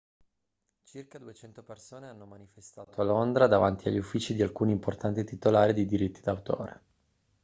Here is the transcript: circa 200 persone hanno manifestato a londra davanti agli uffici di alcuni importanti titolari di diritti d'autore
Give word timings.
circa 0.83 1.19
200 1.19 1.61
persone 1.61 2.07
hanno 2.07 2.25
manifestato 2.25 2.99
a 2.99 3.03
londra 3.03 3.45
davanti 3.45 3.87
agli 3.87 3.99
uffici 3.99 4.33
di 4.33 4.41
alcuni 4.41 4.71
importanti 4.71 5.23
titolari 5.23 5.75
di 5.75 5.85
diritti 5.85 6.21
d'autore 6.21 6.81